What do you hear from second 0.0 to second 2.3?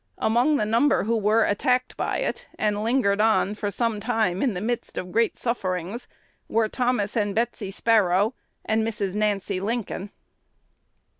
1 Among the number who were attacked by